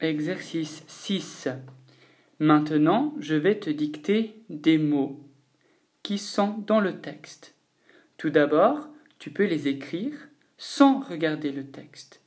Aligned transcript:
Exercice 0.00 0.82
6. 0.86 1.48
Maintenant, 2.38 3.14
je 3.18 3.34
vais 3.34 3.58
te 3.58 3.68
dicter 3.68 4.34
des 4.48 4.78
mots 4.78 5.20
qui 6.02 6.16
sont 6.16 6.56
dans 6.66 6.80
le 6.80 7.02
texte. 7.02 7.54
Tout 8.16 8.30
d'abord, 8.30 8.88
tu 9.18 9.30
peux 9.30 9.44
les 9.44 9.68
écrire 9.68 10.14
sans 10.56 11.00
regarder 11.00 11.52
le 11.52 11.66
texte. 11.66 12.22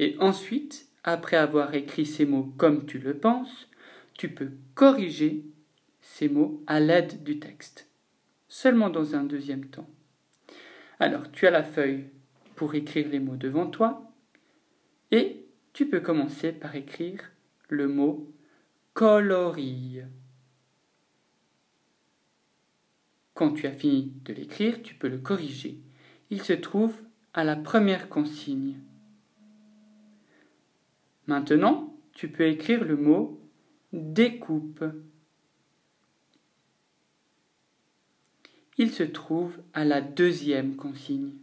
Et 0.00 0.16
ensuite, 0.18 0.88
après 1.04 1.36
avoir 1.36 1.74
écrit 1.74 2.06
ces 2.06 2.26
mots 2.26 2.52
comme 2.58 2.86
tu 2.86 2.98
le 2.98 3.16
penses, 3.16 3.68
tu 4.14 4.28
peux 4.28 4.50
corriger 4.74 5.44
ces 6.00 6.28
mots 6.28 6.60
à 6.66 6.80
l'aide 6.80 7.22
du 7.22 7.38
texte, 7.38 7.88
seulement 8.48 8.90
dans 8.90 9.14
un 9.14 9.22
deuxième 9.22 9.66
temps. 9.66 9.88
Alors, 10.98 11.30
tu 11.30 11.46
as 11.46 11.52
la 11.52 11.62
feuille 11.62 12.06
pour 12.56 12.74
écrire 12.74 13.08
les 13.08 13.20
mots 13.20 13.36
devant 13.36 13.68
toi 13.68 14.10
et 15.12 15.45
tu 15.76 15.86
peux 15.86 16.00
commencer 16.00 16.52
par 16.52 16.74
écrire 16.74 17.20
le 17.68 17.86
mot 17.86 18.32
coloris. 18.94 20.00
Quand 23.34 23.52
tu 23.52 23.66
as 23.66 23.72
fini 23.72 24.14
de 24.24 24.32
l'écrire, 24.32 24.82
tu 24.82 24.94
peux 24.94 25.08
le 25.08 25.18
corriger. 25.18 25.78
Il 26.30 26.42
se 26.42 26.54
trouve 26.54 26.94
à 27.34 27.44
la 27.44 27.56
première 27.56 28.08
consigne. 28.08 28.80
Maintenant, 31.26 31.94
tu 32.14 32.28
peux 32.28 32.46
écrire 32.46 32.82
le 32.82 32.96
mot 32.96 33.38
découpe. 33.92 34.82
Il 38.78 38.90
se 38.92 39.02
trouve 39.02 39.58
à 39.74 39.84
la 39.84 40.00
deuxième 40.00 40.74
consigne. 40.76 41.34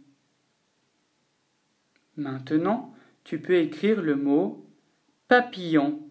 Maintenant, 2.16 2.93
tu 3.24 3.40
peux 3.40 3.56
écrire 3.56 4.02
le 4.02 4.16
mot 4.16 4.66
papillon. 5.28 6.06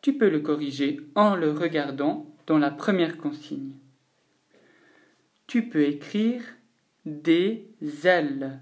Tu 0.00 0.16
peux 0.16 0.30
le 0.30 0.40
corriger 0.40 1.00
en 1.14 1.34
le 1.34 1.50
regardant 1.50 2.34
dans 2.46 2.58
la 2.58 2.70
première 2.70 3.18
consigne. 3.18 3.72
Tu 5.48 5.68
peux 5.68 5.82
écrire 5.82 6.42
des 7.04 7.68
ailes. 8.04 8.60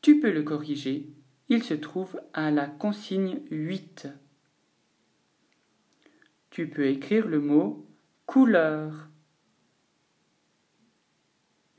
Tu 0.00 0.18
peux 0.18 0.32
le 0.32 0.42
corriger, 0.42 1.10
il 1.48 1.62
se 1.62 1.74
trouve 1.74 2.20
à 2.32 2.50
la 2.50 2.66
consigne 2.66 3.40
8. 3.50 4.08
Tu 6.50 6.68
peux 6.68 6.86
écrire 6.86 7.28
le 7.28 7.40
mot 7.40 7.86
couleur. 8.26 9.11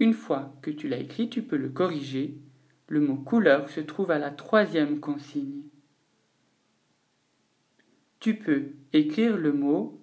Une 0.03 0.13
fois 0.13 0.53
que 0.61 0.69
tu 0.69 0.89
l'as 0.89 0.97
écrit, 0.97 1.29
tu 1.29 1.43
peux 1.43 1.55
le 1.55 1.69
corriger. 1.69 2.37
Le 2.89 2.99
mot 2.99 3.15
couleur 3.15 3.69
se 3.69 3.79
trouve 3.79 4.11
à 4.11 4.19
la 4.19 4.31
troisième 4.31 4.99
consigne. 4.99 5.61
Tu 8.19 8.35
peux 8.35 8.73
écrire 8.91 9.37
le 9.37 9.53
mot 9.53 10.01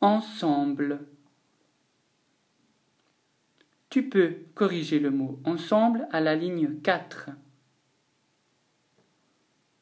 ensemble. 0.00 1.06
Tu 3.90 4.08
peux 4.08 4.34
corriger 4.54 4.98
le 4.98 5.10
mot 5.10 5.38
ensemble 5.44 6.08
à 6.10 6.22
la 6.22 6.36
ligne 6.36 6.80
4. 6.80 7.28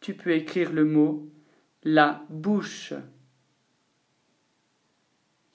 Tu 0.01 0.15
peux 0.15 0.33
écrire 0.33 0.73
le 0.73 0.85
mot 0.85 1.31
la 1.85 2.27
bouche. 2.31 2.95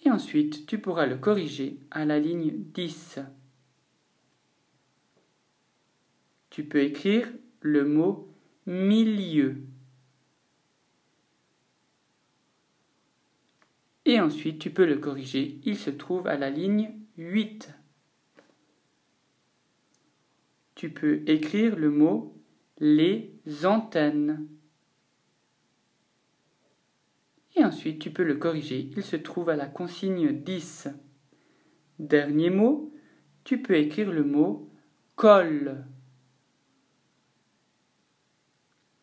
Et 0.06 0.10
ensuite, 0.10 0.66
tu 0.66 0.80
pourras 0.80 1.08
le 1.08 1.18
corriger 1.18 1.82
à 1.92 2.06
la 2.06 2.20
ligne 2.20 2.54
10. 2.74 3.20
Tu 6.58 6.64
peux 6.64 6.82
écrire 6.82 7.32
le 7.62 7.86
mot 7.86 8.34
milieu. 8.66 9.58
Et 14.06 14.20
ensuite, 14.20 14.58
tu 14.58 14.72
peux 14.72 14.88
le 14.88 14.98
corriger. 14.98 15.62
Il 15.66 15.78
se 15.78 15.92
trouve 15.92 16.26
à 16.26 16.36
la 16.36 16.50
ligne 16.50 16.96
8. 17.20 17.76
Tu 20.74 20.90
peux 20.90 21.22
écrire 21.28 21.76
le 21.76 21.92
mot 21.92 22.36
les 22.80 23.40
antennes. 23.64 24.48
Et 27.56 27.64
ensuite, 27.64 28.00
tu 28.00 28.10
peux 28.10 28.24
le 28.24 28.38
corriger. 28.38 28.90
Il 28.98 29.04
se 29.04 29.16
trouve 29.16 29.50
à 29.50 29.56
la 29.56 29.68
consigne 29.68 30.32
10. 30.32 30.88
Dernier 32.00 32.50
mot, 32.50 32.92
tu 33.44 33.62
peux 33.62 33.76
écrire 33.76 34.12
le 34.12 34.24
mot 34.24 34.72
colle 35.16 35.86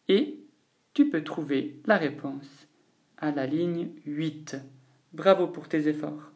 et 0.08 0.38
tu 0.92 1.08
peux 1.08 1.24
trouver 1.24 1.80
la 1.86 1.96
réponse 1.96 2.68
à 3.16 3.30
la 3.30 3.46
ligne 3.46 3.90
8. 4.06 4.56
Bravo 5.12 5.46
pour 5.46 5.68
tes 5.68 5.88
efforts. 5.88 6.33